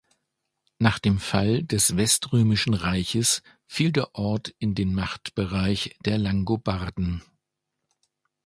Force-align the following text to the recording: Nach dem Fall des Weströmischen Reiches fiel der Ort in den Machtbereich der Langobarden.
Nach 0.79 0.97
dem 0.97 1.19
Fall 1.19 1.61
des 1.61 1.95
Weströmischen 1.95 2.73
Reiches 2.73 3.43
fiel 3.67 3.91
der 3.91 4.15
Ort 4.15 4.49
in 4.57 4.73
den 4.73 4.95
Machtbereich 4.95 5.95
der 6.05 6.17
Langobarden. 6.17 7.21